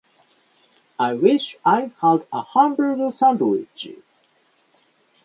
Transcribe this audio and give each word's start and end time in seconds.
I 0.97 1.13
wish 1.13 1.57
I 1.63 1.91
had 2.01 2.25
a 2.33 2.41
hamburger 2.43 3.11
sandwich. 3.11 3.89